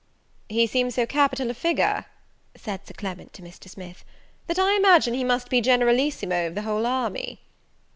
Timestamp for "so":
0.95-1.05